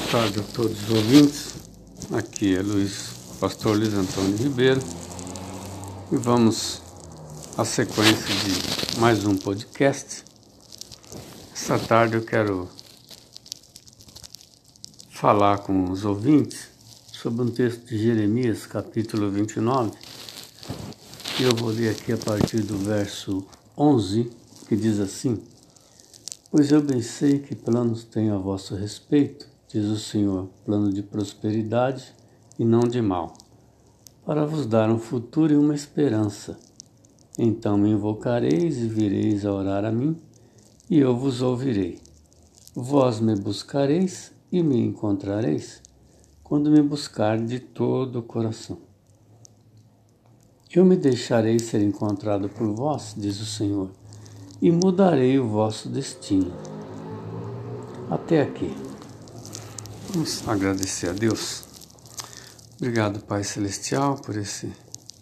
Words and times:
Boa 0.00 0.22
tarde 0.22 0.40
a 0.40 0.42
todos 0.42 0.82
os 0.82 0.90
ouvintes. 0.90 1.54
Aqui 2.10 2.56
é 2.56 2.62
Luiz, 2.62 3.10
pastor 3.38 3.76
Luiz 3.76 3.94
Antônio 3.94 4.36
Ribeiro. 4.36 4.80
E 6.10 6.16
vamos 6.16 6.82
à 7.56 7.64
sequência 7.64 8.34
de 8.34 8.98
mais 8.98 9.24
um 9.24 9.36
podcast. 9.36 10.24
Essa 11.54 11.78
tarde 11.78 12.16
eu 12.16 12.22
quero 12.22 12.68
falar 15.10 15.58
com 15.58 15.90
os 15.90 16.04
ouvintes 16.04 16.68
sobre 17.12 17.42
um 17.42 17.50
texto 17.50 17.84
de 17.86 17.98
Jeremias, 17.98 18.66
capítulo 18.66 19.30
29. 19.30 19.92
E 21.38 21.42
eu 21.44 21.54
vou 21.54 21.68
ler 21.68 21.90
aqui 21.90 22.12
a 22.12 22.18
partir 22.18 22.62
do 22.62 22.76
verso 22.78 23.46
11, 23.76 24.28
que 24.66 24.74
diz 24.74 24.98
assim: 24.98 25.40
Pois 26.50 26.72
eu 26.72 26.82
bem 26.82 27.00
sei 27.02 27.38
que 27.38 27.54
planos 27.54 28.02
tenho 28.02 28.34
a 28.34 28.38
vosso 28.38 28.74
respeito, 28.74 29.50
diz 29.72 29.86
o 29.86 29.98
Senhor, 29.98 30.48
plano 30.64 30.92
de 30.92 31.00
prosperidade 31.00 32.12
e 32.58 32.64
não 32.64 32.80
de 32.80 33.00
mal, 33.00 33.34
para 34.26 34.44
vos 34.44 34.66
dar 34.66 34.90
um 34.90 34.98
futuro 34.98 35.52
e 35.52 35.56
uma 35.56 35.74
esperança. 35.74 36.58
Então 37.38 37.78
me 37.78 37.90
invocareis 37.90 38.78
e 38.78 38.88
vireis 38.88 39.46
a 39.46 39.52
orar 39.52 39.84
a 39.84 39.92
mim, 39.92 40.16
e 40.90 40.98
eu 40.98 41.16
vos 41.16 41.40
ouvirei. 41.40 42.00
Vós 42.74 43.20
me 43.20 43.36
buscareis 43.36 44.32
e 44.50 44.60
me 44.60 44.80
encontrareis, 44.80 45.80
quando 46.42 46.70
me 46.70 46.82
buscar 46.82 47.38
de 47.38 47.60
todo 47.60 48.18
o 48.18 48.22
coração. 48.22 48.78
Eu 50.74 50.84
me 50.84 50.96
deixarei 50.96 51.58
ser 51.60 51.80
encontrado 51.80 52.48
por 52.48 52.66
vós, 52.74 53.14
diz 53.16 53.40
o 53.40 53.46
Senhor 53.46 53.90
e 54.60 54.70
mudarei 54.70 55.38
o 55.38 55.48
vosso 55.48 55.88
destino. 55.88 56.52
Até 58.10 58.42
aqui. 58.42 58.89
Vamos 60.12 60.48
agradecer 60.48 61.08
a 61.08 61.12
Deus. 61.12 61.64
Obrigado, 62.76 63.20
Pai 63.20 63.44
Celestial, 63.44 64.16
por 64.16 64.36
esse 64.36 64.72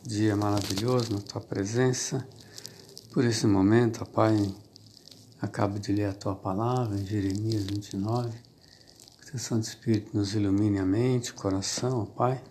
dia 0.03 0.35
maravilhoso 0.35 1.13
na 1.13 1.21
tua 1.21 1.43
presença, 1.43 2.27
por 3.13 3.23
esse 3.23 3.47
momento, 3.47 4.07
Pai. 4.07 4.35
Acabo 5.43 5.79
de 5.79 5.93
ler 5.93 6.07
a 6.07 6.15
tua 6.15 6.35
palavra 6.35 6.99
em 6.99 7.05
Jeremias 7.05 7.65
29. 7.65 8.31
Que 9.27 9.37
o 9.37 9.39
Santo 9.39 9.65
Espírito 9.65 10.17
nos 10.17 10.35
ilumine 10.35 10.79
a 10.79 10.87
mente, 10.87 11.33
o 11.33 11.35
coração, 11.35 12.07
Pai, 12.07 12.43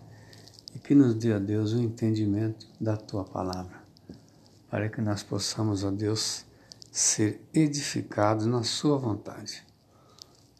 e 0.76 0.78
que 0.78 0.94
nos 0.94 1.14
dê 1.16 1.32
a 1.32 1.40
Deus 1.40 1.72
o 1.72 1.82
entendimento 1.82 2.68
da 2.80 2.96
tua 2.96 3.24
palavra, 3.24 3.82
para 4.70 4.88
que 4.88 5.00
nós 5.00 5.24
possamos, 5.24 5.82
ó 5.82 5.90
Deus, 5.90 6.44
ser 6.92 7.44
edificados 7.52 8.46
na 8.46 8.62
Sua 8.62 8.96
vontade. 8.96 9.66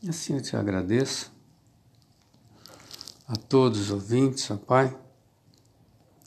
E 0.03 0.11
assim 0.11 0.35
eu 0.35 0.43
te 0.43 0.57
agradeço 0.57 1.38
a 3.29 3.37
todos 3.37 3.79
os 3.79 3.91
ouvintes, 3.91 4.51
ó 4.51 4.57
Pai, 4.57 4.97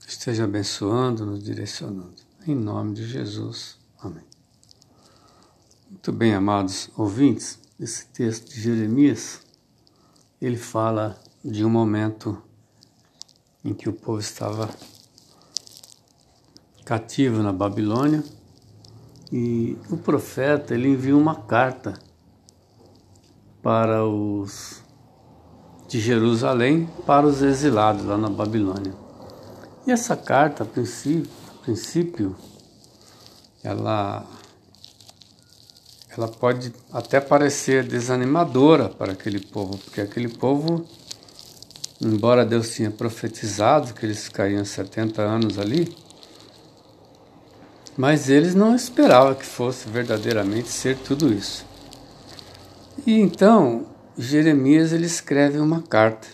esteja 0.08 0.44
abençoando, 0.44 1.26
nos 1.26 1.44
direcionando. 1.44 2.22
Em 2.46 2.54
nome 2.54 2.94
de 2.94 3.08
Jesus. 3.08 3.80
Amém. 4.00 4.24
Muito 5.90 6.12
bem, 6.12 6.36
amados 6.36 6.92
ouvintes, 6.96 7.60
esse 7.80 8.06
texto 8.06 8.54
de 8.54 8.62
Jeremias, 8.62 9.42
ele 10.40 10.58
fala 10.58 11.20
de 11.44 11.66
um 11.66 11.70
momento 11.72 12.40
em 13.66 13.74
que 13.74 13.90
o 13.90 13.94
povo 13.94 14.20
estava 14.20 14.70
cativo 16.86 17.42
na 17.42 17.52
Babilônia 17.52 18.24
e 19.32 19.76
o 19.90 19.98
profeta 19.98 20.76
ele 20.76 20.90
envia 20.90 21.18
uma 21.18 21.36
carta 21.36 21.94
para 23.62 24.06
os 24.06 24.84
de 25.92 26.00
Jerusalém 26.00 26.90
para 27.06 27.28
os 27.28 27.42
exilados 27.42 28.06
lá 28.06 28.18
na 28.18 28.30
Babilônia. 28.30 28.94
E 29.86 29.92
essa 29.92 30.16
carta, 30.16 30.64
a 30.64 30.66
princípio, 30.66 31.30
a 31.50 31.64
princípio 31.64 32.36
ela 33.62 34.26
ela 36.18 36.28
pode 36.30 36.74
até 36.92 37.20
parecer 37.20 37.86
desanimadora 37.86 38.88
para 38.88 39.12
aquele 39.12 39.40
povo, 39.40 39.78
porque 39.78 40.00
aquele 40.02 40.30
povo, 40.30 40.86
embora 42.02 42.46
Deus 42.46 42.74
tinha 42.74 42.92
profetizado 42.92 43.94
que 43.94 44.06
eles 44.06 44.26
ficariam 44.26 44.64
70 44.64 45.22
anos 45.22 45.58
ali, 45.60 45.96
mas 47.98 48.30
eles 48.30 48.56
não 48.56 48.76
esperavam 48.76 49.36
que 49.36 49.46
fosse 49.46 49.90
verdadeiramente 49.90 50.70
ser 50.70 50.98
tudo 50.98 51.34
isso. 51.34 51.66
E 53.06 53.14
então 53.20 53.91
Jeremias 54.18 54.92
ele 54.92 55.06
escreve 55.06 55.58
uma 55.58 55.82
carta 55.82 56.28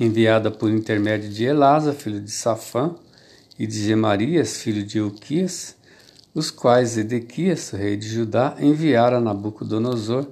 enviada 0.00 0.50
por 0.50 0.70
intermédio 0.70 1.28
de 1.28 1.44
Elasa, 1.44 1.92
filho 1.92 2.20
de 2.20 2.30
Safã, 2.30 2.94
e 3.58 3.66
de 3.66 3.86
Gemarias, 3.86 4.56
filho 4.58 4.84
de 4.84 5.00
Uquias, 5.00 5.76
os 6.34 6.50
quais 6.50 6.98
Edequias, 6.98 7.70
rei 7.70 7.96
de 7.96 8.08
Judá, 8.08 8.56
enviara 8.60 9.16
a 9.16 9.20
Nabucodonosor, 9.20 10.26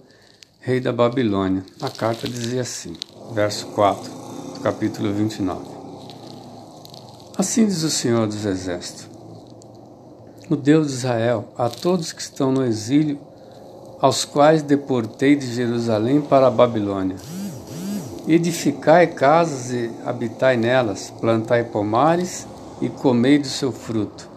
rei 0.61 0.81
da 0.81 0.93
Babilônia. 0.93 1.65
A 1.81 1.89
carta 1.89 2.28
dizia 2.28 2.62
assim, 2.62 2.94
verso 3.33 3.67
4, 3.69 4.11
do 4.55 4.61
capítulo 4.61 5.12
29. 5.12 5.65
Assim 7.37 7.67
diz 7.67 7.83
o 7.83 7.91
Senhor 7.91 8.27
dos 8.27 8.44
Exércitos: 8.44 9.09
o 10.49 10.56
Deus 10.56 10.89
de 10.89 10.94
Israel, 10.94 11.53
a 11.56 11.69
todos 11.69 12.12
que 12.12 12.23
estão 12.23 12.53
no 12.53 12.65
exílio, 12.65 13.19
aos 14.04 14.22
quais 14.22 14.60
deportei 14.60 15.34
de 15.34 15.47
Jerusalém 15.47 16.20
para 16.20 16.48
a 16.48 16.50
Babilônia. 16.50 17.16
Edificai 18.28 19.06
casas 19.06 19.72
e 19.72 19.91
habitai 20.04 20.59
nelas, 20.59 21.09
plantai 21.09 21.65
pomares 21.65 22.47
e 22.82 22.91
comei 22.91 23.38
do 23.38 23.47
seu 23.47 23.72
fruto. 23.72 24.28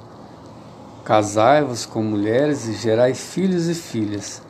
Casai-vos 1.03 1.85
com 1.85 2.01
mulheres 2.01 2.65
e 2.65 2.75
gerai 2.75 3.13
filhos 3.13 3.67
e 3.67 3.73
filhas. 3.73 4.41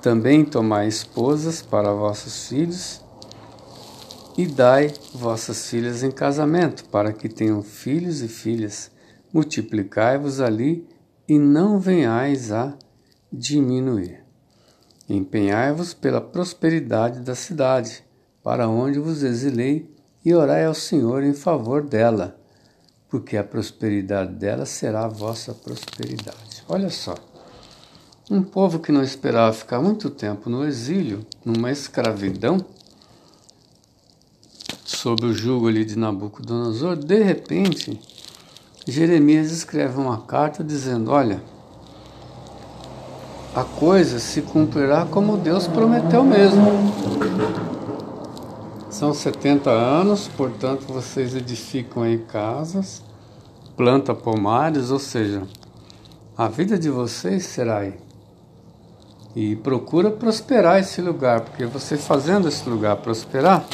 Também 0.00 0.44
tomai 0.44 0.86
esposas 0.86 1.60
para 1.60 1.92
vossos 1.92 2.46
filhos 2.46 3.00
e 4.38 4.46
dai 4.46 4.94
vossas 5.12 5.68
filhas 5.68 6.04
em 6.04 6.12
casamento, 6.12 6.84
para 6.84 7.12
que 7.12 7.28
tenham 7.28 7.60
filhos 7.60 8.22
e 8.22 8.28
filhas. 8.28 8.88
Multiplicai-vos 9.32 10.40
ali 10.40 10.86
e 11.26 11.40
não 11.40 11.80
venhais 11.80 12.52
a 12.52 12.72
diminuir. 13.32 14.29
Empenhai-vos 15.12 15.92
pela 15.92 16.20
prosperidade 16.20 17.18
da 17.18 17.34
cidade, 17.34 18.04
para 18.44 18.68
onde 18.68 19.00
vos 19.00 19.24
exilei, 19.24 19.92
e 20.24 20.32
orai 20.32 20.66
ao 20.66 20.74
Senhor 20.74 21.24
em 21.24 21.34
favor 21.34 21.82
dela, 21.82 22.38
porque 23.08 23.36
a 23.36 23.42
prosperidade 23.42 24.32
dela 24.34 24.64
será 24.64 25.06
a 25.06 25.08
vossa 25.08 25.52
prosperidade. 25.52 26.62
Olha 26.68 26.90
só, 26.90 27.16
um 28.30 28.40
povo 28.40 28.78
que 28.78 28.92
não 28.92 29.02
esperava 29.02 29.52
ficar 29.52 29.80
muito 29.82 30.10
tempo 30.10 30.48
no 30.48 30.64
exílio, 30.64 31.26
numa 31.44 31.72
escravidão, 31.72 32.64
sob 34.84 35.26
o 35.26 35.34
jugo 35.34 35.66
ali 35.66 35.84
de 35.84 35.98
Nabucodonosor, 35.98 36.94
de 36.94 37.20
repente 37.20 38.00
Jeremias 38.86 39.50
escreve 39.50 39.98
uma 39.98 40.22
carta 40.22 40.62
dizendo: 40.62 41.10
Olha, 41.10 41.42
a 43.54 43.64
coisa 43.64 44.20
se 44.20 44.42
cumprirá 44.42 45.04
como 45.06 45.36
Deus 45.36 45.66
prometeu 45.66 46.22
mesmo. 46.22 46.70
São 48.88 49.12
70 49.12 49.70
anos, 49.70 50.28
portanto, 50.28 50.84
vocês 50.86 51.34
edificam 51.34 52.02
aí 52.02 52.18
casas, 52.18 53.02
planta 53.76 54.14
pomares, 54.14 54.90
ou 54.90 54.98
seja, 54.98 55.42
a 56.36 56.48
vida 56.48 56.78
de 56.78 56.90
vocês 56.90 57.46
será 57.46 57.78
aí. 57.78 57.94
E 59.34 59.56
procura 59.56 60.10
prosperar 60.10 60.80
esse 60.80 61.00
lugar, 61.00 61.40
porque 61.40 61.64
você 61.64 61.96
fazendo 61.96 62.48
esse 62.48 62.68
lugar 62.68 62.96
prosperar, 62.96 63.64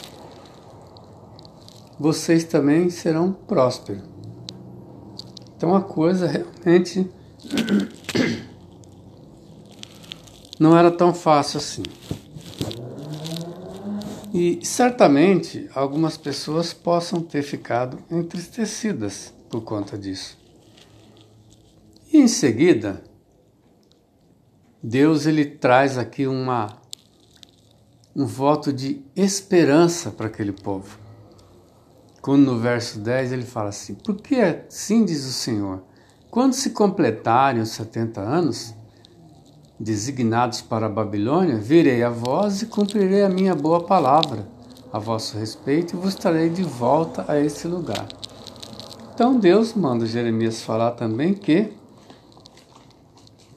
vocês 1.98 2.44
também 2.44 2.90
serão 2.90 3.32
prósperos. 3.32 4.02
Então 5.56 5.74
a 5.74 5.80
coisa 5.80 6.26
realmente 6.26 7.10
não 10.58 10.76
era 10.76 10.90
tão 10.90 11.14
fácil 11.14 11.58
assim. 11.58 11.82
E 14.32 14.64
certamente 14.64 15.68
algumas 15.74 16.16
pessoas 16.16 16.72
possam 16.72 17.20
ter 17.20 17.42
ficado 17.42 17.98
entristecidas 18.10 19.32
por 19.48 19.62
conta 19.62 19.96
disso. 19.96 20.36
E 22.12 22.18
em 22.18 22.28
seguida, 22.28 23.02
Deus 24.82 25.26
ele 25.26 25.44
traz 25.44 25.96
aqui 25.98 26.26
uma 26.26 26.84
um 28.14 28.24
voto 28.24 28.72
de 28.72 29.04
esperança 29.14 30.10
para 30.10 30.26
aquele 30.26 30.52
povo 30.52 31.06
quando 32.26 32.44
no 32.44 32.58
verso 32.58 32.98
10 32.98 33.30
ele 33.30 33.46
fala 33.46 33.68
assim: 33.68 33.94
Porque 33.94 34.34
assim 34.34 35.04
diz 35.04 35.24
o 35.24 35.32
Senhor, 35.32 35.84
quando 36.28 36.54
se 36.54 36.70
completarem 36.70 37.62
os 37.62 37.68
70 37.68 38.20
anos, 38.20 38.74
designados 39.78 40.62
para 40.62 40.86
a 40.86 40.88
Babilônia, 40.88 41.58
virei 41.58 42.02
a 42.02 42.10
vós 42.10 42.62
e 42.62 42.66
cumprirei 42.66 43.22
a 43.22 43.28
minha 43.28 43.54
boa 43.54 43.82
palavra 43.82 44.48
a 44.92 44.98
vosso 44.98 45.36
respeito 45.38 45.94
e 45.94 45.98
vos 45.98 46.14
trarei 46.14 46.48
de 46.48 46.62
volta 46.62 47.24
a 47.28 47.38
esse 47.38 47.68
lugar. 47.68 48.06
Então 49.14 49.38
Deus 49.38 49.74
manda 49.74 50.06
Jeremias 50.06 50.62
falar 50.62 50.92
também 50.92 51.34
que 51.34 51.72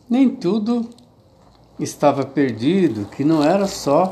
nem 0.10 0.30
tudo 0.30 0.90
estava 1.80 2.26
perdido, 2.26 3.06
que 3.06 3.24
não 3.24 3.44
era 3.44 3.68
só 3.68 4.12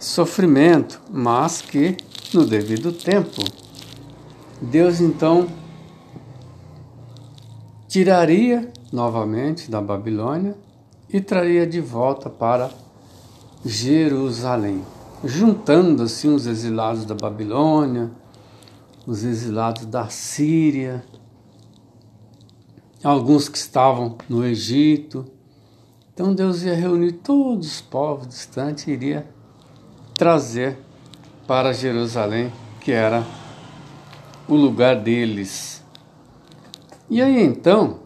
sofrimento, 0.00 1.00
mas 1.10 1.60
que 1.60 1.96
no 2.32 2.46
devido 2.46 2.92
tempo 2.92 3.42
Deus 4.60 5.00
então 5.00 5.48
tiraria 7.88 8.72
novamente 8.90 9.70
da 9.70 9.80
Babilônia 9.80 10.56
e 11.12 11.20
traria 11.20 11.66
de 11.66 11.80
volta 11.80 12.30
para 12.30 12.70
Jerusalém, 13.64 14.82
juntando 15.22 16.04
assim 16.04 16.34
os 16.34 16.46
exilados 16.46 17.04
da 17.04 17.14
Babilônia, 17.14 18.10
os 19.06 19.22
exilados 19.22 19.84
da 19.84 20.08
Síria, 20.08 21.04
alguns 23.04 23.48
que 23.48 23.58
estavam 23.58 24.16
no 24.28 24.44
Egito. 24.44 25.26
Então 26.14 26.34
Deus 26.34 26.62
ia 26.62 26.74
reunir 26.74 27.12
todos 27.12 27.66
os 27.66 27.80
povos 27.80 28.28
distantes 28.28 28.86
e 28.86 28.92
iria 28.92 29.26
trazer 30.14 30.78
para 31.46 31.72
Jerusalém, 31.72 32.52
que 32.80 32.92
era 32.92 33.24
o 34.48 34.54
lugar 34.54 34.96
deles. 34.96 35.82
E 37.10 37.20
aí 37.20 37.42
então, 37.42 38.01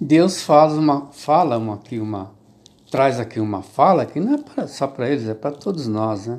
Deus 0.00 0.42
faz 0.42 0.74
uma, 0.74 1.06
fala 1.12 1.56
uma, 1.56 1.74
aqui 1.74 1.98
uma, 1.98 2.32
traz 2.90 3.18
aqui 3.18 3.40
uma 3.40 3.62
fala 3.62 4.04
que 4.04 4.20
não 4.20 4.34
é 4.34 4.38
pra, 4.38 4.68
só 4.68 4.86
para 4.86 5.08
eles, 5.08 5.26
é 5.26 5.34
para 5.34 5.52
todos 5.52 5.86
nós, 5.86 6.26
né? 6.26 6.38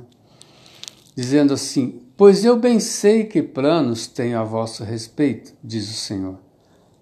Dizendo 1.16 1.54
assim: 1.54 2.04
Pois 2.16 2.46
eu 2.46 2.56
bem 2.56 2.80
sei 2.80 3.24
que 3.24 3.42
planos 3.42 4.06
tenho 4.06 4.40
a 4.40 4.44
vosso 4.44 4.84
respeito, 4.84 5.54
diz 5.64 5.90
o 5.90 5.94
Senhor, 5.94 6.38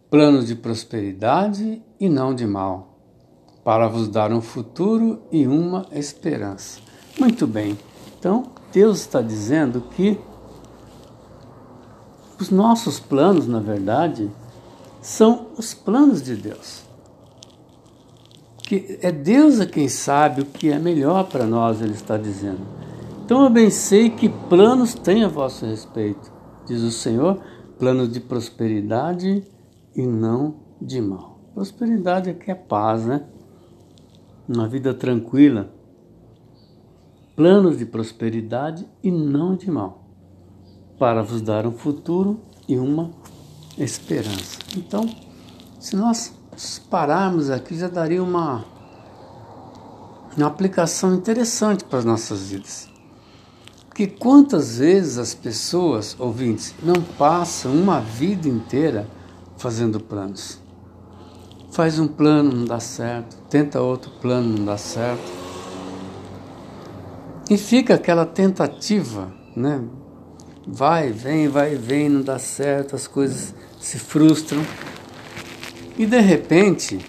planos 0.10 0.48
de 0.48 0.56
prosperidade 0.56 1.82
e 2.00 2.08
não 2.08 2.34
de 2.34 2.48
mal, 2.48 3.00
para 3.64 3.90
vos 3.90 4.08
dar 4.08 4.32
um 4.32 4.42
futuro 4.42 5.22
e 5.32 5.46
uma 5.46 5.86
esperança. 5.92 6.80
Muito 7.20 7.46
bem, 7.46 7.78
então 8.18 8.52
Deus 8.72 9.02
está 9.02 9.22
dizendo 9.22 9.82
que 9.82 10.18
os 12.40 12.50
nossos 12.50 12.98
planos, 13.00 13.48
na 13.48 13.60
verdade, 13.60 14.32
são 15.06 15.50
os 15.56 15.72
planos 15.72 16.24
de 16.24 16.36
Deus. 16.36 16.84
Que 18.58 18.98
é 19.04 19.12
Deus 19.12 19.60
a 19.60 19.68
quem 19.68 19.88
sabe 19.88 20.42
o 20.42 20.46
que 20.46 20.72
é 20.72 20.80
melhor 20.80 21.26
para 21.30 21.46
nós, 21.46 21.80
ele 21.80 21.94
está 21.94 22.18
dizendo. 22.18 22.62
Então 23.24 23.44
eu 23.44 23.50
bem 23.52 23.70
sei 23.70 24.10
que 24.10 24.28
planos 24.28 24.96
tem 24.96 25.24
a 25.24 25.28
vosso 25.28 25.64
respeito, 25.64 26.34
diz 26.66 26.82
o 26.82 26.90
Senhor, 26.90 27.40
planos 27.78 28.12
de 28.12 28.20
prosperidade 28.20 29.44
e 29.96 30.08
não 30.08 30.56
de 30.82 31.00
mal. 31.00 31.40
Prosperidade 31.54 32.32
aqui 32.32 32.50
é 32.50 32.56
paz, 32.56 33.06
né? 33.06 33.28
Uma 34.50 34.68
vida 34.68 34.92
tranquila. 34.92 35.72
Planos 37.36 37.78
de 37.78 37.86
prosperidade 37.86 38.88
e 39.04 39.12
não 39.12 39.56
de 39.56 39.70
mal, 39.70 40.08
para 40.98 41.22
vos 41.22 41.44
dar 41.44 41.68
um 41.68 41.74
futuro 41.74 42.40
e 42.68 42.76
uma 42.80 43.12
esperança. 43.78 44.60
Então, 44.76 45.10
se 45.80 45.96
nós 45.96 46.34
pararmos 46.90 47.50
aqui, 47.50 47.78
já 47.78 47.88
daria 47.88 48.24
uma, 48.24 48.66
uma 50.38 50.48
aplicação 50.48 51.14
interessante 51.14 51.84
para 51.84 52.00
as 52.00 52.06
nossas 52.06 52.50
vidas. 52.50 52.90
Porque 53.88 54.08
quantas 54.08 54.78
vezes 54.78 55.18
as 55.18 55.34
pessoas, 55.34 56.16
ouvintes, 56.20 56.76
não 56.84 57.02
passam 57.02 57.74
uma 57.74 58.02
vida 58.02 58.48
inteira 58.48 59.08
fazendo 59.58 60.00
planos? 60.00 60.60
Faz 61.72 62.00
um 62.00 62.08
plano, 62.08 62.52
não 62.52 62.66
dá 62.66 62.80
certo, 62.80 63.38
tenta 63.50 63.82
outro 63.82 64.12
plano, 64.22 64.58
não 64.58 64.66
dá 64.66 64.78
certo. 64.78 65.32
E 67.50 67.58
fica 67.58 67.96
aquela 67.96 68.26
tentativa, 68.26 69.32
né? 69.56 69.82
Vai, 70.68 71.12
vem, 71.12 71.48
vai, 71.48 71.76
vem, 71.76 72.10
não 72.10 72.22
dá 72.22 72.40
certo, 72.40 72.96
as 72.96 73.08
coisas 73.08 73.54
se 73.86 74.00
frustram. 74.00 74.64
E 75.96 76.08
de 76.08 76.20
repente, 76.20 77.00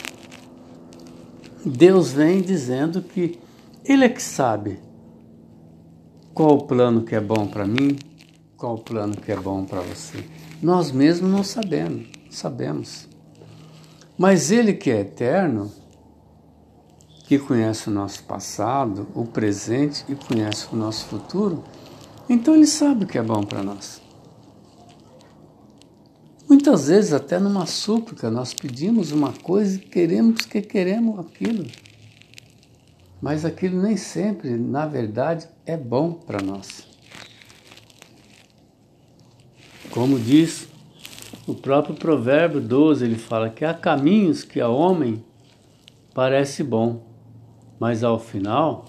Deus 1.65 2.13
vem 2.13 2.43
dizendo 2.43 3.01
que 3.01 3.41
Ele 3.83 4.05
é 4.05 4.09
que 4.11 4.23
sabe 4.23 4.79
qual 6.35 6.51
o 6.51 6.67
plano 6.67 7.03
que 7.03 7.15
é 7.15 7.21
bom 7.21 7.47
para 7.47 7.67
mim, 7.67 7.97
qual 8.59 8.75
o 8.75 8.79
plano 8.79 9.17
que 9.17 9.33
é 9.33 9.37
bom 9.37 9.65
para 9.65 9.81
você. 9.81 10.23
Nós 10.63 10.93
mesmos 10.93 11.31
não 11.31 11.43
sabemos, 11.43 12.09
sabemos. 12.31 13.09
Mas 14.19 14.51
Ele 14.51 14.75
que 14.75 14.91
é 14.91 15.01
eterno, 15.01 15.73
que 17.25 17.39
conhece 17.39 17.89
o 17.89 17.93
nosso 17.93 18.23
passado, 18.25 19.09
o 19.15 19.25
presente 19.25 20.05
e 20.11 20.15
conhece 20.15 20.67
o 20.71 20.77
nosso 20.77 21.07
futuro, 21.07 21.65
então 22.29 22.55
Ele 22.55 22.67
sabe 22.67 23.05
o 23.05 23.09
que 23.09 23.17
é 23.17 23.23
bom 23.23 23.43
para 23.43 23.63
nós. 23.63 24.06
Muitas 26.67 26.89
vezes, 26.89 27.13
até 27.13 27.39
numa 27.39 27.65
súplica, 27.65 28.29
nós 28.29 28.53
pedimos 28.53 29.13
uma 29.13 29.33
coisa 29.33 29.77
e 29.77 29.79
queremos 29.79 30.45
que 30.45 30.61
queremos 30.61 31.17
aquilo. 31.21 31.65
Mas 33.23 33.45
aquilo 33.45 33.81
nem 33.81 33.97
sempre, 33.97 34.51
na 34.57 34.85
verdade, 34.85 35.47
é 35.65 35.77
bom 35.77 36.13
para 36.13 36.43
nós. 36.43 36.89
Como 39.93 40.19
diz 40.19 40.67
o 41.47 41.55
próprio 41.55 41.95
Provérbio 41.95 42.61
12, 42.61 43.05
ele 43.05 43.17
fala 43.17 43.49
que 43.49 43.65
há 43.65 43.73
caminhos 43.73 44.43
que 44.43 44.61
a 44.61 44.69
homem 44.69 45.25
parece 46.13 46.65
bom, 46.65 47.07
mas 47.79 48.03
ao 48.03 48.19
final 48.19 48.87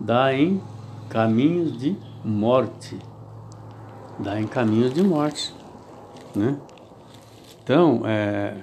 dá 0.00 0.34
em 0.34 0.60
caminhos 1.08 1.78
de 1.78 1.96
morte. 2.24 2.98
Dá 4.18 4.40
em 4.40 4.48
caminhos 4.48 4.92
de 4.92 5.02
morte 5.04 5.54
né? 6.36 6.58
Então, 7.62 8.02
é, 8.06 8.62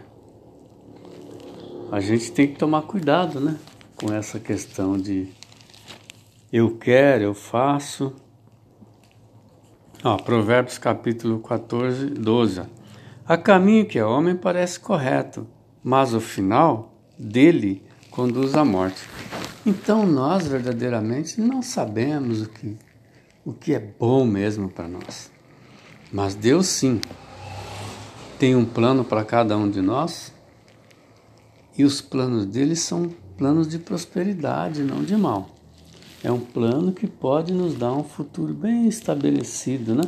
a 1.91 1.99
gente 1.99 2.31
tem 2.31 2.47
que 2.47 2.57
tomar 2.57 2.83
cuidado, 2.83 3.39
né? 3.39 3.57
Com 3.95 4.13
essa 4.13 4.39
questão 4.39 4.97
de 4.97 5.27
eu 6.51 6.77
quero, 6.77 7.23
eu 7.23 7.33
faço. 7.33 8.15
Ó, 10.03 10.17
Provérbios 10.17 10.77
capítulo 10.77 11.39
14, 11.39 12.11
12. 12.11 12.61
Há 13.25 13.37
caminho 13.37 13.85
que 13.85 13.97
é 13.97 14.05
homem 14.05 14.35
parece 14.35 14.79
correto, 14.79 15.47
mas 15.83 16.13
o 16.13 16.19
final 16.19 16.93
dele 17.17 17.83
conduz 18.11 18.53
à 18.53 18.63
morte. 18.63 19.07
Então 19.65 20.05
nós 20.05 20.45
verdadeiramente 20.47 21.39
não 21.39 21.61
sabemos 21.61 22.41
o 22.41 22.49
que, 22.49 22.77
o 23.45 23.53
que 23.53 23.73
é 23.73 23.79
bom 23.79 24.25
mesmo 24.25 24.69
para 24.69 24.87
nós. 24.87 25.31
Mas 26.11 26.35
Deus 26.35 26.67
sim 26.67 26.99
tem 28.43 28.57
um 28.57 28.65
plano 28.65 29.05
para 29.05 29.23
cada 29.23 29.55
um 29.55 29.69
de 29.69 29.79
nós 29.79 30.33
e 31.77 31.85
os 31.85 32.01
planos 32.01 32.45
dele 32.45 32.75
são 32.75 33.09
planos 33.37 33.69
de 33.69 33.79
prosperidade, 33.79 34.83
não 34.83 35.01
de 35.01 35.15
mal. 35.15 35.51
É 36.21 36.29
um 36.29 36.41
plano 36.41 36.91
que 36.91 37.07
pode 37.07 37.53
nos 37.53 37.73
dar 37.73 37.93
um 37.93 38.03
futuro 38.03 38.53
bem 38.53 38.85
estabelecido, 38.85 39.95
né? 39.95 40.03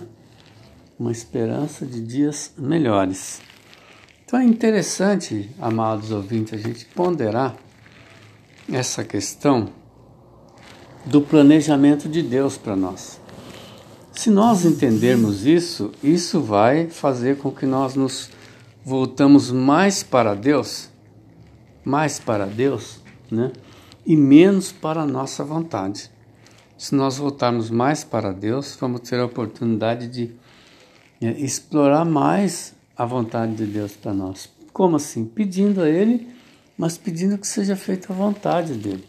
Uma 1.00 1.14
esperança 1.14 1.86
de 1.86 2.02
dias 2.02 2.52
melhores. 2.58 3.42
Então 4.26 4.38
é 4.38 4.44
interessante, 4.44 5.50
amados 5.58 6.12
ouvintes, 6.12 6.56
a 6.56 6.58
gente 6.58 6.86
ponderar 6.88 7.56
essa 8.70 9.02
questão 9.02 9.70
do 11.06 11.22
planejamento 11.22 12.10
de 12.10 12.22
Deus 12.22 12.58
para 12.58 12.76
nós. 12.76 13.18
Se 14.16 14.30
nós 14.30 14.64
entendermos 14.66 15.46
isso, 15.46 15.92
isso 16.02 16.42
vai 16.42 16.88
fazer 16.90 17.38
com 17.38 17.52
que 17.52 17.66
nós 17.66 17.96
nos 17.96 18.30
voltamos 18.84 19.52
mais 19.52 20.04
para 20.04 20.34
Deus, 20.34 20.90
mais 21.84 22.18
para 22.18 22.46
Deus, 22.46 23.02
né? 23.30 23.52
E 24.06 24.16
menos 24.16 24.72
para 24.72 25.02
a 25.02 25.06
nossa 25.06 25.44
vontade. 25.44 26.10
Se 26.78 26.96
nós 26.96 27.18
voltarmos 27.18 27.70
mais 27.70 28.04
para 28.04 28.32
Deus, 28.32 28.78
vamos 28.80 29.02
ter 29.02 29.20
a 29.20 29.26
oportunidade 29.26 30.08
de 30.08 30.32
é, 31.22 31.32
explorar 31.32 32.06
mais 32.06 32.74
a 32.96 33.06
vontade 33.06 33.56
de 33.56 33.66
Deus 33.66 33.94
para 33.94 34.14
nós. 34.14 34.50
Como 34.72 34.96
assim? 34.96 35.26
Pedindo 35.26 35.82
a 35.82 35.90
Ele, 35.90 36.28
mas 36.78 36.98
pedindo 36.98 37.38
que 37.38 37.48
seja 37.48 37.76
feita 37.76 38.14
a 38.14 38.16
vontade 38.16 38.74
dele. 38.74 39.06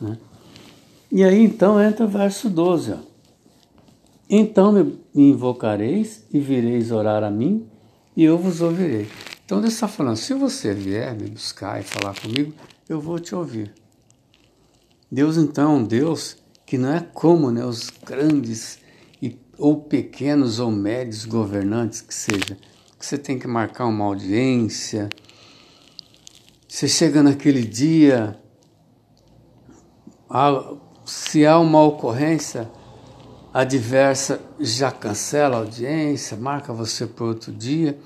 Né? 0.00 0.18
E 1.10 1.24
aí 1.24 1.42
então 1.42 1.82
entra 1.82 2.04
o 2.04 2.08
verso 2.08 2.48
12. 2.48 2.92
Ó. 2.92 3.09
Então 4.32 4.70
me 4.70 4.96
invocareis 5.12 6.24
e 6.32 6.38
vireis 6.38 6.92
orar 6.92 7.24
a 7.24 7.30
mim, 7.32 7.68
e 8.16 8.22
eu 8.22 8.38
vos 8.38 8.60
ouvirei. 8.60 9.08
Então 9.44 9.60
Deus 9.60 9.74
está 9.74 9.88
falando: 9.88 10.16
se 10.16 10.32
você 10.34 10.72
vier 10.72 11.16
me 11.16 11.28
buscar 11.28 11.80
e 11.80 11.82
falar 11.82 12.14
comigo, 12.14 12.54
eu 12.88 13.00
vou 13.00 13.18
te 13.18 13.34
ouvir. 13.34 13.74
Deus 15.10 15.36
então 15.36 15.72
é 15.72 15.76
um 15.78 15.84
Deus 15.84 16.36
que 16.64 16.78
não 16.78 16.92
é 16.92 17.00
como 17.00 17.50
né, 17.50 17.64
os 17.64 17.90
grandes 18.06 18.78
e, 19.20 19.36
ou 19.58 19.80
pequenos 19.80 20.60
ou 20.60 20.70
médios 20.70 21.24
governantes 21.24 22.00
que 22.00 22.14
seja, 22.14 22.56
que 22.96 23.04
você 23.04 23.18
tem 23.18 23.36
que 23.36 23.48
marcar 23.48 23.86
uma 23.86 24.04
audiência. 24.04 25.10
Você 26.68 26.86
chega 26.86 27.20
naquele 27.20 27.64
dia, 27.64 28.38
se 31.04 31.44
há 31.44 31.58
uma 31.58 31.82
ocorrência 31.82 32.70
adversa, 33.52 34.40
já 34.58 34.90
cancela 34.90 35.56
a 35.56 35.60
audiência, 35.60 36.36
marca 36.36 36.72
você 36.72 37.06
para 37.06 37.24
outro 37.24 37.52
dia. 37.52 37.98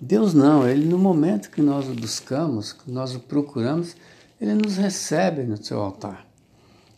Deus 0.00 0.34
não, 0.34 0.66
Ele 0.66 0.84
no 0.84 0.98
momento 0.98 1.50
que 1.50 1.62
nós 1.62 1.88
o 1.88 1.94
buscamos, 1.94 2.72
que 2.72 2.90
nós 2.90 3.14
o 3.14 3.20
procuramos, 3.20 3.96
Ele 4.40 4.54
nos 4.54 4.76
recebe 4.76 5.42
no 5.42 5.62
seu 5.62 5.80
altar. 5.80 6.26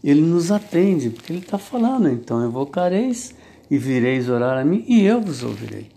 Ele 0.02 0.20
nos 0.20 0.50
atende, 0.50 1.10
porque 1.10 1.32
Ele 1.32 1.40
está 1.40 1.58
falando, 1.58 2.08
então 2.08 2.44
evocareis 2.44 3.34
e 3.70 3.78
vireis 3.78 4.28
orar 4.28 4.58
a 4.58 4.64
mim 4.64 4.84
e 4.86 5.02
eu 5.02 5.20
vos 5.20 5.42
ouvirei. 5.42 5.90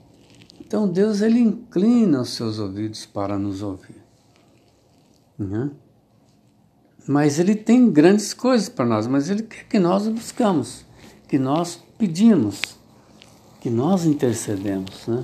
Então 0.59 0.87
Deus 0.87 1.21
Ele 1.21 1.39
inclina 1.39 2.21
os 2.21 2.29
seus 2.29 2.59
ouvidos 2.59 3.05
para 3.05 3.37
nos 3.37 3.61
ouvir. 3.61 4.01
Uhum. 5.39 5.71
Mas 7.07 7.39
Ele 7.39 7.55
tem 7.55 7.89
grandes 7.89 8.33
coisas 8.33 8.67
para 8.67 8.85
nós, 8.85 9.07
mas 9.07 9.29
Ele 9.29 9.43
quer 9.43 9.65
que 9.65 9.79
nós 9.79 10.07
o 10.07 10.11
buscamos, 10.11 10.85
que 11.27 11.37
nós 11.37 11.81
pedimos, 11.97 12.61
que 13.59 13.69
nós 13.69 14.05
intercedemos. 14.05 15.07
Né? 15.07 15.23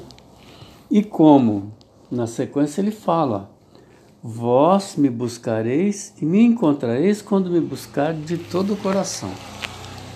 E 0.89 1.03
como? 1.03 1.71
Na 2.11 2.27
sequência 2.27 2.81
ele 2.81 2.91
fala: 2.91 3.49
Vós 4.21 4.95
me 4.95 5.09
buscareis 5.09 6.13
e 6.21 6.25
me 6.25 6.41
encontrareis 6.41 7.21
quando 7.21 7.49
me 7.49 7.59
buscar 7.59 8.13
de 8.13 8.37
todo 8.37 8.73
o 8.73 8.77
coração. 8.77 9.31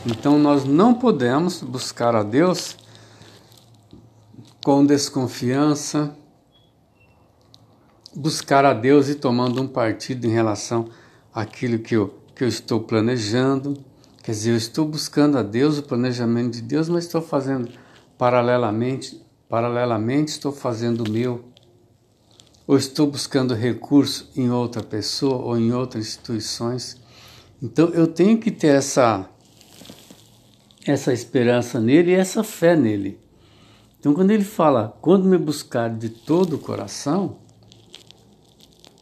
Então 0.05 0.39
nós 0.39 0.63
não 0.63 0.93
podemos 0.93 1.61
buscar 1.61 2.15
a 2.15 2.23
Deus 2.23 2.77
com 4.63 4.85
desconfiança, 4.85 6.15
buscar 8.15 8.65
a 8.65 8.73
Deus 8.73 9.09
e 9.09 9.15
tomando 9.15 9.61
um 9.61 9.67
partido 9.67 10.25
em 10.25 10.31
relação 10.31 10.89
àquilo 11.33 11.79
que 11.79 11.95
eu, 11.95 12.19
que 12.35 12.43
eu 12.43 12.47
estou 12.47 12.79
planejando. 12.81 13.77
Quer 14.27 14.34
dizer, 14.34 14.51
eu 14.51 14.57
estou 14.57 14.86
buscando 14.86 15.38
a 15.38 15.41
Deus, 15.41 15.77
o 15.77 15.84
planejamento 15.84 16.55
de 16.55 16.62
Deus, 16.62 16.89
mas 16.89 17.05
estou 17.05 17.22
fazendo 17.22 17.72
paralelamente, 18.17 19.25
paralelamente 19.48 20.31
estou 20.31 20.51
fazendo 20.51 21.05
o 21.05 21.10
meu 21.10 21.46
ou 22.67 22.75
estou 22.75 23.07
buscando 23.07 23.53
recurso 23.53 24.29
em 24.36 24.51
outra 24.51 24.84
pessoa 24.84 25.38
ou 25.38 25.57
em 25.57 25.72
outras 25.72 26.07
instituições. 26.07 26.98
Então 27.63 27.88
eu 27.91 28.05
tenho 28.05 28.38
que 28.38 28.51
ter 28.51 28.75
essa 28.75 29.29
essa 30.86 31.13
esperança 31.13 31.79
nele 31.79 32.12
e 32.12 32.15
essa 32.15 32.43
fé 32.43 32.75
nele. 32.75 33.22
Então 33.98 34.13
quando 34.13 34.31
ele 34.31 34.43
fala, 34.43 34.98
quando 35.01 35.24
me 35.24 35.38
buscar 35.38 35.89
de 35.89 36.10
todo 36.10 36.57
o 36.57 36.60
coração, 36.60 37.38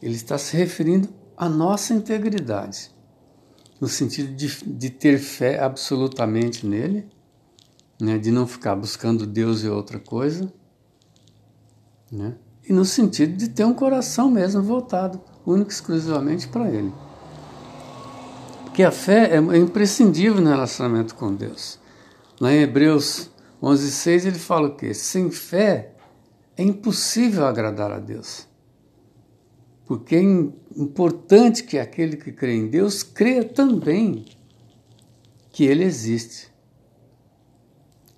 ele 0.00 0.14
está 0.14 0.38
se 0.38 0.56
referindo 0.56 1.08
à 1.36 1.48
nossa 1.48 1.92
integridade, 1.92 2.92
no 3.80 3.88
sentido 3.88 4.34
de, 4.34 4.64
de 4.64 4.90
ter 4.90 5.18
fé 5.18 5.62
absolutamente 5.62 6.66
nele, 6.66 7.06
né, 8.00 8.18
de 8.18 8.30
não 8.30 8.46
ficar 8.46 8.74
buscando 8.76 9.26
Deus 9.26 9.62
e 9.62 9.68
outra 9.68 9.98
coisa, 9.98 10.52
né? 12.10 12.34
e 12.68 12.72
no 12.72 12.84
sentido 12.84 13.36
de 13.36 13.48
ter 13.48 13.64
um 13.64 13.72
coração 13.72 14.30
mesmo 14.30 14.62
voltado, 14.62 15.20
único 15.46 15.70
e 15.70 15.72
exclusivamente 15.72 16.48
para 16.48 16.68
Ele. 16.68 16.92
Porque 18.64 18.82
a 18.82 18.90
fé 18.90 19.30
é, 19.30 19.36
é 19.36 19.56
imprescindível 19.56 20.40
no 20.40 20.50
relacionamento 20.50 21.14
com 21.14 21.34
Deus. 21.34 21.78
Lá 22.40 22.52
em 22.52 22.62
Hebreus 22.62 23.30
11,6 23.62 24.26
ele 24.26 24.38
fala 24.38 24.68
o 24.68 24.76
quê? 24.76 24.92
Sem 24.92 25.30
fé 25.30 25.92
é 26.56 26.62
impossível 26.62 27.46
agradar 27.46 27.92
a 27.92 27.98
Deus. 27.98 28.45
Porque 29.86 30.16
é 30.16 30.20
importante 30.20 31.62
que 31.62 31.78
aquele 31.78 32.16
que 32.16 32.32
crê 32.32 32.54
em 32.54 32.66
Deus 32.66 33.02
creia 33.02 33.44
também 33.44 34.24
que 35.50 35.64
Ele 35.64 35.84
existe 35.84 36.48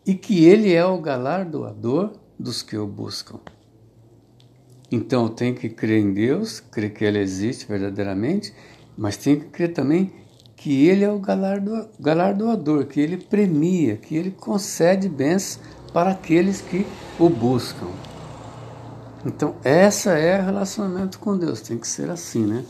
e 0.06 0.14
que 0.14 0.44
Ele 0.44 0.72
é 0.72 0.84
o 0.84 0.98
galardoador 0.98 2.12
dos 2.38 2.62
que 2.62 2.76
o 2.76 2.86
buscam. 2.86 3.38
Então 4.90 5.28
tenho 5.28 5.54
que 5.54 5.68
crer 5.68 6.00
em 6.00 6.14
Deus, 6.14 6.60
crer 6.60 6.94
que 6.94 7.04
Ele 7.04 7.18
existe 7.18 7.66
verdadeiramente, 7.66 8.54
mas 8.96 9.18
tenho 9.18 9.40
que 9.40 9.46
crer 9.46 9.74
também 9.74 10.10
que 10.56 10.86
Ele 10.86 11.04
é 11.04 11.12
o 11.12 11.18
galardo, 11.18 11.88
galardoador, 12.00 12.86
que 12.86 12.98
Ele 12.98 13.18
premia, 13.18 13.96
que 13.96 14.16
Ele 14.16 14.30
concede 14.30 15.08
bens 15.08 15.60
para 15.92 16.10
aqueles 16.12 16.62
que 16.62 16.86
o 17.18 17.28
buscam. 17.28 17.88
Então, 19.26 19.56
essa 19.64 20.12
é 20.12 20.40
o 20.40 20.44
relacionamento 20.44 21.18
com 21.18 21.36
Deus, 21.36 21.60
tem 21.60 21.78
que 21.78 21.88
ser 21.88 22.08
assim, 22.10 22.46
né? 22.46 22.64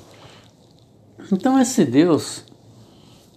Então, 1.31 1.61
esse 1.61 1.85
Deus 1.85 2.45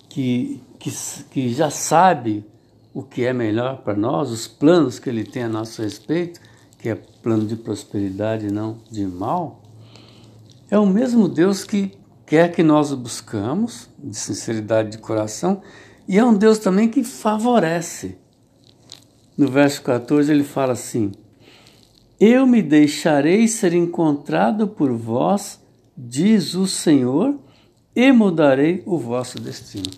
que, 0.07 0.61
que, 0.79 0.91
que 1.29 1.53
já 1.53 1.69
sabe 1.69 2.45
o 2.93 3.03
que 3.03 3.25
é 3.25 3.33
melhor 3.33 3.77
para 3.83 3.95
nós, 3.95 4.31
os 4.31 4.47
planos 4.47 4.99
que 4.99 5.09
Ele 5.09 5.23
tem 5.23 5.43
a 5.43 5.49
nosso 5.49 5.81
respeito, 5.81 6.39
que 6.77 6.89
é 6.89 6.95
plano 6.95 7.45
de 7.45 7.55
prosperidade, 7.55 8.51
não 8.51 8.77
de 8.89 9.05
mal, 9.05 9.61
é 10.69 10.79
o 10.79 10.85
mesmo 10.85 11.27
Deus 11.27 11.63
que 11.63 11.97
quer 12.25 12.51
que 12.51 12.63
nós 12.63 12.91
o 12.91 12.97
buscamos, 12.97 13.89
de 13.99 14.15
sinceridade 14.15 14.91
de 14.91 14.97
coração, 14.97 15.61
e 16.07 16.17
é 16.17 16.23
um 16.23 16.33
Deus 16.33 16.59
também 16.59 16.89
que 16.89 17.03
favorece. 17.03 18.17
No 19.37 19.49
verso 19.49 19.81
14 19.81 20.31
ele 20.31 20.43
fala 20.43 20.73
assim: 20.73 21.11
Eu 22.21 22.45
me 22.45 22.61
deixarei 22.61 23.47
ser 23.47 23.73
encontrado 23.73 24.67
por 24.67 24.93
vós, 24.93 25.59
diz 25.97 26.53
o 26.53 26.67
Senhor, 26.67 27.39
e 27.95 28.11
mudarei 28.11 28.83
o 28.85 28.97
vosso 28.97 29.39
destino. 29.39 29.89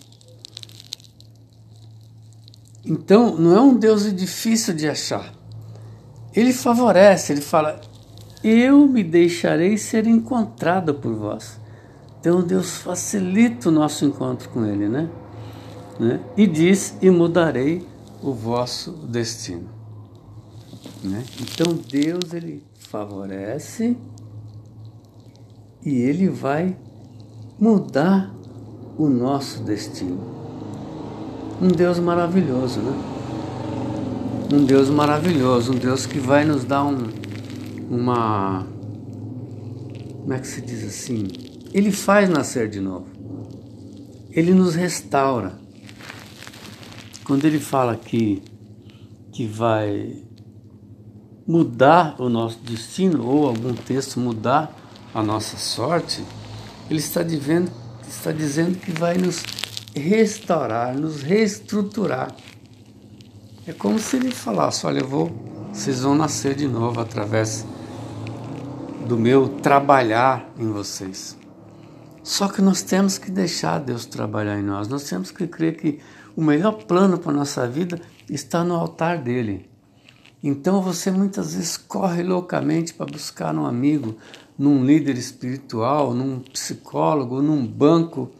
Então, 2.84 3.36
não 3.36 3.56
é 3.56 3.60
um 3.60 3.76
Deus 3.76 4.12
difícil 4.12 4.74
de 4.74 4.88
achar 4.88 5.44
ele 6.34 6.52
favorece, 6.52 7.32
ele 7.32 7.40
fala: 7.40 7.80
Eu 8.42 8.88
me 8.88 9.04
deixarei 9.04 9.78
ser 9.78 10.06
encontrado 10.06 10.94
por 10.94 11.14
vós. 11.14 11.60
Então 12.18 12.42
Deus 12.42 12.78
facilita 12.78 13.68
o 13.68 13.72
nosso 13.72 14.04
encontro 14.04 14.48
com 14.48 14.64
Ele, 14.64 14.88
né? 14.88 15.08
né? 16.00 16.20
E 16.36 16.46
diz: 16.46 16.96
E 17.00 17.08
mudarei 17.10 17.86
o 18.20 18.32
vosso 18.32 18.90
destino. 18.90 19.68
Né? 21.04 21.22
Então 21.40 21.74
Deus 21.74 22.32
ele 22.32 22.64
favorece 22.78 23.96
e 25.84 25.96
ele 25.96 26.28
vai 26.28 26.74
mudar 27.60 28.34
o 28.96 29.08
nosso 29.08 29.62
destino. 29.62 30.18
Um 31.60 31.68
Deus 31.68 31.98
maravilhoso, 31.98 32.80
né? 32.80 33.14
um 34.52 34.64
Deus 34.64 34.88
maravilhoso, 34.88 35.72
um 35.72 35.76
Deus 35.76 36.06
que 36.06 36.18
vai 36.18 36.44
nos 36.44 36.64
dar 36.64 36.84
um, 36.84 37.08
uma. 37.90 38.66
Como 40.20 40.32
é 40.32 40.38
que 40.38 40.46
se 40.46 40.60
diz 40.60 40.84
assim? 40.84 41.26
Ele 41.72 41.92
faz 41.92 42.30
nascer 42.30 42.68
de 42.68 42.80
novo. 42.80 43.06
Ele 44.30 44.54
nos 44.54 44.74
restaura. 44.74 45.58
Quando 47.24 47.44
ele 47.44 47.58
fala 47.58 47.96
que, 47.96 48.42
que 49.32 49.46
vai 49.46 50.23
mudar 51.46 52.16
o 52.18 52.28
nosso 52.28 52.58
destino, 52.58 53.26
ou 53.26 53.46
algum 53.46 53.74
texto 53.74 54.18
mudar 54.18 54.74
a 55.14 55.22
nossa 55.22 55.56
sorte, 55.56 56.24
ele 56.90 56.98
está 56.98 57.22
dizendo, 57.22 57.70
está 58.08 58.32
dizendo 58.32 58.78
que 58.78 58.90
vai 58.92 59.16
nos 59.16 59.42
restaurar, 59.94 60.94
nos 60.94 61.22
reestruturar. 61.22 62.34
É 63.66 63.72
como 63.72 63.98
se 63.98 64.16
ele 64.16 64.30
falasse: 64.30 64.86
Olha, 64.86 65.00
eu 65.00 65.08
vou, 65.08 65.30
vocês 65.72 66.00
vão 66.00 66.14
nascer 66.14 66.54
de 66.54 66.66
novo 66.66 67.00
através 67.00 67.64
do 69.06 69.16
meu 69.16 69.48
trabalhar 69.48 70.50
em 70.58 70.70
vocês. 70.70 71.36
Só 72.22 72.48
que 72.48 72.62
nós 72.62 72.80
temos 72.82 73.18
que 73.18 73.30
deixar 73.30 73.78
Deus 73.78 74.06
trabalhar 74.06 74.58
em 74.58 74.62
nós. 74.62 74.88
Nós 74.88 75.04
temos 75.04 75.30
que 75.30 75.46
crer 75.46 75.76
que 75.76 76.00
o 76.34 76.42
melhor 76.42 76.72
plano 76.84 77.18
para 77.18 77.30
a 77.30 77.34
nossa 77.34 77.68
vida 77.68 78.00
está 78.28 78.64
no 78.64 78.74
altar 78.74 79.18
dele. 79.18 79.73
Então 80.46 80.82
você 80.82 81.10
muitas 81.10 81.54
vezes 81.54 81.78
corre 81.78 82.22
loucamente 82.22 82.92
para 82.92 83.06
buscar 83.06 83.54
um 83.54 83.64
amigo, 83.64 84.14
num 84.58 84.84
líder 84.84 85.16
espiritual, 85.16 86.12
num 86.12 86.38
psicólogo, 86.38 87.40
num 87.40 87.66
banco. 87.66 88.30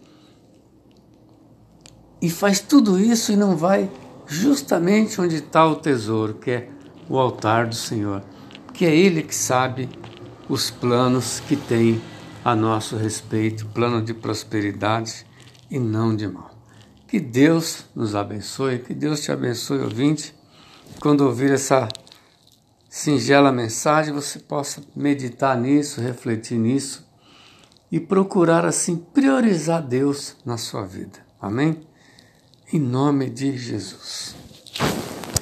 E 2.21 2.29
faz 2.29 2.61
tudo 2.61 3.01
isso 3.01 3.33
e 3.33 3.37
não 3.37 3.57
vai 3.57 3.91
justamente 4.27 5.19
onde 5.19 5.37
está 5.37 5.67
o 5.67 5.77
tesouro, 5.77 6.35
que 6.35 6.51
é 6.51 6.69
o 7.09 7.19
altar 7.19 7.69
do 7.69 7.75
Senhor, 7.75 8.23
que 8.75 8.85
é 8.85 8.95
Ele 8.95 9.23
que 9.23 9.35
sabe 9.35 9.89
os 10.47 10.71
planos 10.71 11.41
que 11.41 11.57
tem 11.57 12.03
a 12.45 12.55
nosso 12.55 12.97
respeito, 12.97 13.65
plano 13.69 14.03
de 14.03 14.13
prosperidade 14.13 15.25
e 15.71 15.79
não 15.79 16.15
de 16.15 16.29
mal. 16.29 16.51
Que 17.09 17.19
Deus 17.19 17.87
nos 17.97 18.15
abençoe, 18.15 18.81
que 18.81 18.93
Deus 18.93 19.23
te 19.23 19.33
abençoe, 19.33 19.79
ouvinte. 19.79 20.35
Quando 21.05 21.21
ouvir 21.21 21.53
essa 21.53 21.87
singela 22.89 23.53
mensagem, 23.53 24.15
você 24.15 24.39
possa 24.39 24.83
meditar 24.97 25.55
nisso, 25.55 26.01
refletir 26.01 26.59
nisso 26.59 27.07
e 27.93 28.01
procurar 28.01 28.65
assim 28.65 28.97
priorizar 28.97 29.83
Deus 29.83 30.35
na 30.47 30.57
sua 30.57 30.87
vida. 30.87 31.19
Amém? 31.39 31.87
Em 32.73 32.79
nome 32.81 33.29
de 33.29 33.55
Jesus. 33.55 34.35